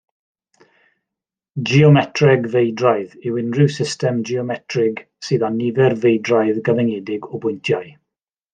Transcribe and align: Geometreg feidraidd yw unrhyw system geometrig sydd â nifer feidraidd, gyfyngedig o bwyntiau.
Geometreg 1.71 2.47
feidraidd 2.55 3.13
yw 3.31 3.37
unrhyw 3.41 3.69
system 3.75 4.17
geometrig 4.31 5.05
sydd 5.29 5.47
â 5.51 5.53
nifer 5.61 5.97
feidraidd, 6.07 6.65
gyfyngedig 6.71 7.29
o 7.33 7.43
bwyntiau. 7.47 7.95